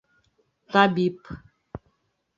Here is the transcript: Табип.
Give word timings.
Табип. 0.75 1.31